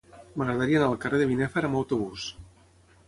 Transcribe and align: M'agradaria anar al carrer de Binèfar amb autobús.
M'agradaria 0.41 0.79
anar 0.81 0.87
al 0.93 0.97
carrer 1.03 1.19
de 1.23 1.27
Binèfar 1.33 1.65
amb 1.69 1.81
autobús. 1.81 2.29